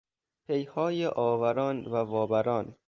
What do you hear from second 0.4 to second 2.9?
پیهای آوران و وابران